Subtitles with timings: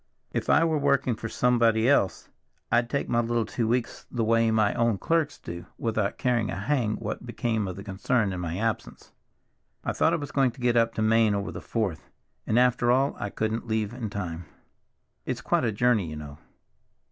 [0.31, 2.27] If I were working for somebody else
[2.71, 6.55] I'd take my little two weeks the way my own clerks do, without caring a
[6.55, 9.11] hang what became of the concern in my absence.
[9.83, 12.09] I thought I was going to get up to Maine over the Fourth,
[12.47, 14.45] and after all I couldn't leave in time.
[15.27, 16.39] It's quite a journey, you know.